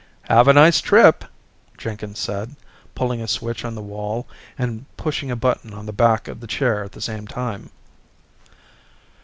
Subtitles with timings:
[0.23, 1.25] "Have a nice trip,"
[1.77, 2.55] Jenkins said,
[2.95, 4.27] pulling a switch on the wall
[4.57, 7.69] and pushing a button on the back of the chair at the same time.